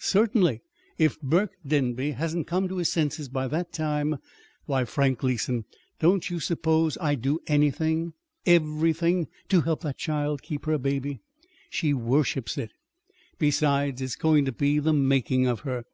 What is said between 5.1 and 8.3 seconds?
Gleason, don't you suppose I'd do anything,